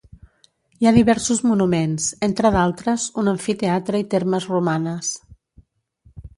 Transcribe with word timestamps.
Hi 0.79 0.87
ha 0.87 0.93
diversos 0.95 1.41
monuments, 1.49 2.07
entre 2.29 2.53
d'altres 2.57 3.07
un 3.25 3.31
amfiteatre 3.35 4.03
i 4.07 4.09
termes 4.17 4.51
romanes. 4.57 5.15